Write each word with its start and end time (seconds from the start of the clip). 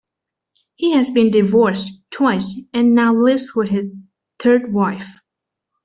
He 0.73 0.93
has 0.93 1.11
been 1.11 1.29
divorced 1.29 1.91
twice 2.09 2.59
and 2.73 2.95
now 2.95 3.13
lives 3.13 3.53
with 3.53 3.69
his 3.69 3.91
third 4.39 4.73
wife. 4.73 5.19